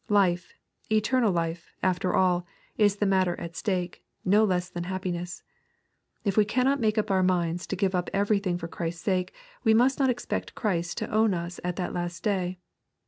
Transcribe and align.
Life, 0.09 0.53
eternal 0.91 1.31
life, 1.31 1.69
after 1.83 2.15
all, 2.15 2.47
is 2.75 2.95
the 2.95 3.05
matter 3.05 3.39
at 3.39 3.55
stake, 3.55 4.03
no 4.25 4.43
less 4.43 4.67
than 4.67 4.85
happiness. 4.85 5.43
If 6.23 6.37
we 6.37 6.43
cannot 6.43 6.79
make 6.79 6.97
up 6.97 7.11
our 7.11 7.21
minds 7.21 7.67
to 7.67 7.75
give 7.75 7.93
up 7.93 8.09
everything 8.11 8.57
for 8.57 8.67
Christ's 8.67 9.03
sake, 9.03 9.31
we 9.63 9.75
must 9.75 9.99
not 9.99 10.09
expect 10.09 10.55
Christ 10.55 10.97
to 10.97 11.11
own 11.11 11.35
us 11.35 11.59
at 11.63 11.75
the 11.75 11.91
last 11.91 12.23
day. 12.23 12.57